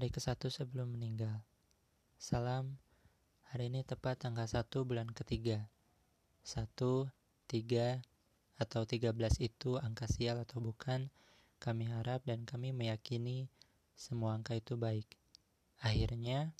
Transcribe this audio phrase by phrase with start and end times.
[0.00, 1.44] Hari ke-1 sebelum meninggal.
[2.16, 2.80] Salam,
[3.52, 5.68] hari ini tepat tanggal 1 bulan ketiga.
[6.40, 6.72] 1,
[7.44, 8.00] 3,
[8.56, 9.12] atau 13
[9.44, 11.12] itu angka sial atau bukan,
[11.60, 13.52] kami harap dan kami meyakini
[13.92, 15.04] semua angka itu baik.
[15.84, 16.56] Akhirnya,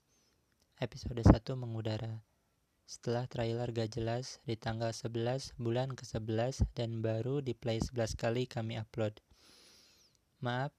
[0.76, 2.20] episode 1 mengudara.
[2.84, 8.44] Setelah trailer gak jelas di tanggal 11 bulan ke-11 dan baru di play 11 kali
[8.44, 9.16] kami upload.
[10.44, 10.76] Maaf,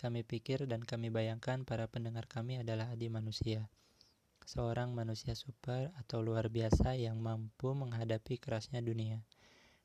[0.00, 3.68] kami pikir dan kami bayangkan para pendengar kami adalah adi manusia.
[4.48, 9.20] Seorang manusia super atau luar biasa yang mampu menghadapi kerasnya dunia.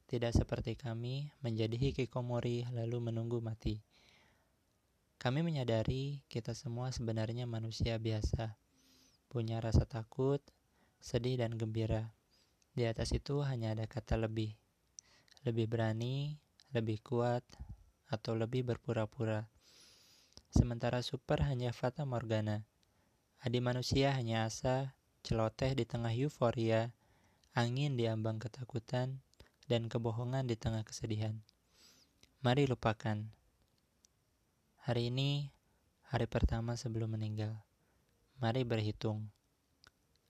[0.08, 3.84] Tidak seperti kami menjadi hikikomori lalu menunggu mati.
[5.20, 8.56] Kami menyadari kita semua sebenarnya manusia biasa.
[9.28, 10.40] Punya rasa takut,
[11.04, 12.16] sedih dan gembira.
[12.72, 14.56] Di atas itu hanya ada kata lebih.
[15.44, 16.40] Lebih berani,
[16.72, 17.44] lebih kuat,
[18.08, 19.55] atau lebih berpura-pura
[20.56, 22.64] sementara super hanya fata morgana.
[23.44, 24.96] Adi manusia hanya asa,
[25.28, 26.96] celoteh di tengah euforia,
[27.52, 29.20] angin di ambang ketakutan,
[29.68, 31.36] dan kebohongan di tengah kesedihan.
[32.40, 33.28] Mari lupakan.
[34.88, 35.52] Hari ini,
[36.08, 37.52] hari pertama sebelum meninggal.
[38.40, 39.28] Mari berhitung.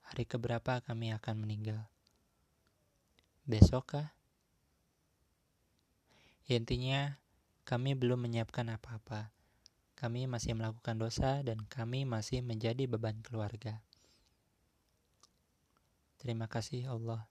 [0.09, 1.85] Hari keberapa kami akan meninggal?
[3.45, 4.09] Besokkah?
[6.49, 7.21] Intinya,
[7.61, 9.34] kami belum menyiapkan apa-apa
[9.95, 13.79] kami masih melakukan dosa dan kami masih menjadi beban keluarga.
[16.19, 17.27] Terima kasih Allah.